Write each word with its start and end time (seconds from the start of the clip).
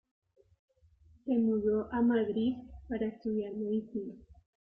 Se 1.25 1.31
mudó 1.37 1.87
a 1.93 2.01
Madrid 2.01 2.55
para 2.89 3.05
estudiar 3.05 3.53
Medicina. 3.53 4.15